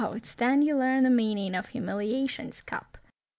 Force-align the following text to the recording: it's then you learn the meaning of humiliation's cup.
it's 0.15 0.33
then 0.33 0.63
you 0.63 0.75
learn 0.75 1.03
the 1.03 1.11
meaning 1.11 1.53
of 1.53 1.67
humiliation's 1.67 2.59
cup. 2.61 2.97